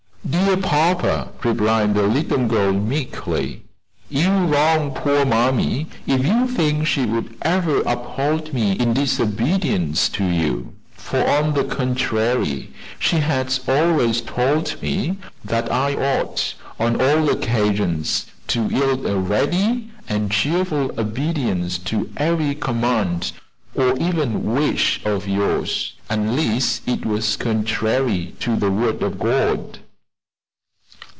[0.29, 3.63] "Dear papa," replied the little girl meekly,
[4.07, 10.23] "you wrong poor mammy, if you think she would ever uphold me in disobedience to
[10.23, 17.27] you; for on the contrary, she has always told me that I ought, on all
[17.29, 23.31] occasions, to yield a ready and cheerful obedience to every command,
[23.75, 29.79] or even wish of yours, unless it was contrary to the word of God."